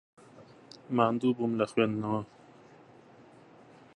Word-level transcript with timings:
ماندوو 0.95 1.35
بووم 1.37 1.51
لە 1.59 1.65
خوێندنەوە. 1.71 2.21